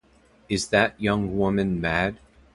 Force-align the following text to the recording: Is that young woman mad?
Is 0.49 0.69
that 0.69 0.99
young 0.99 1.37
woman 1.37 1.79
mad? 1.79 2.17